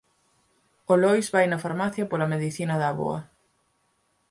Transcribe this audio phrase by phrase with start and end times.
[0.91, 3.19] O Lois vai na farmacia pola medicina da avoa.